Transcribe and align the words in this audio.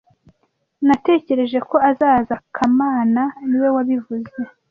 Natekereje 0.87 1.57
ko 1.69 1.75
azaza 1.89 2.35
kamana 2.55 3.23
niwe 3.47 3.69
wabivuze 3.75 4.31